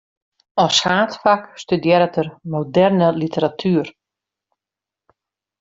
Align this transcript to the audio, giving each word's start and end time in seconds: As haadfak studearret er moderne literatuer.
As 0.63 0.77
haadfak 0.85 1.43
studearret 1.65 2.17
er 2.23 2.31
moderne 2.55 3.13
literatuer. 3.21 3.95